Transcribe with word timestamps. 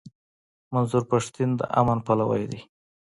منظور 0.73 1.03
پښتين 1.11 1.49
د 1.59 1.61
امن 1.79 1.97
پلوی 2.05 2.43
دی. 2.51 2.61